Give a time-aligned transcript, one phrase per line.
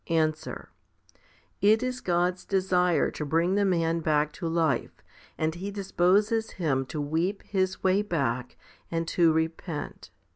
[0.09, 0.69] Answer.
[1.61, 5.03] It is God's desire to bring the man back to life,
[5.37, 8.57] and He disposes him to weep his way back
[8.89, 10.09] and to repent.